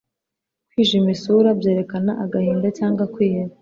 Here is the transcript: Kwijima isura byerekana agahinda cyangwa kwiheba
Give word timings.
Kwijima 0.69 1.09
isura 1.15 1.49
byerekana 1.59 2.11
agahinda 2.23 2.67
cyangwa 2.77 3.03
kwiheba 3.13 3.53